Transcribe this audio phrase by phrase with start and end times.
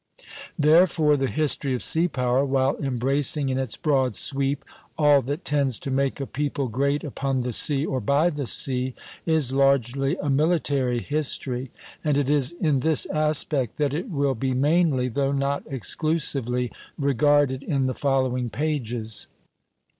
[0.57, 4.65] Therefore the history of sea power, while embracing in its broad sweep
[4.97, 8.95] all that tends to make a people great upon the sea or by the sea,
[9.27, 11.69] is largely a military history;
[12.03, 17.61] and it is in this aspect that it will be mainly, though not exclusively, regarded
[17.61, 19.27] in the following pages.